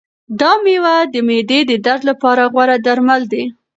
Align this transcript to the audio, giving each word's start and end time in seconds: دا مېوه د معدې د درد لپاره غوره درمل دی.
دا 0.39 0.51
مېوه 0.63 0.95
د 1.13 1.15
معدې 1.27 1.59
د 1.69 1.71
درد 1.85 2.01
لپاره 2.09 2.43
غوره 2.53 2.77
درمل 2.85 3.21
دی. 3.31 3.43